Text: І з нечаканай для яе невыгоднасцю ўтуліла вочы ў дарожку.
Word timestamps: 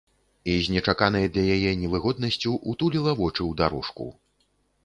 І 0.51 0.53
з 0.67 0.71
нечаканай 0.75 1.27
для 1.35 1.43
яе 1.59 1.73
невыгоднасцю 1.81 2.57
ўтуліла 2.73 3.11
вочы 3.21 3.39
ў 3.39 3.51
дарожку. 3.61 4.13